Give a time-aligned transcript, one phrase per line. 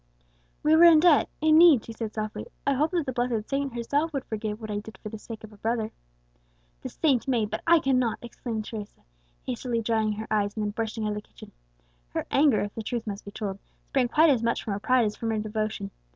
[0.63, 3.75] "We were in debt in need," she said softly; "I hope that the blessed saint
[3.75, 5.91] herself would forgive what I did for the sake of a brother."
[6.81, 9.01] "The saint may but I cannot!" exclaimed Teresa,
[9.45, 11.51] hastily drying her eyes, and then bursting out of the kitchen.
[12.09, 15.05] Her anger, if the truth must be told, sprang quite as much from her pride
[15.05, 15.91] as from her devotion.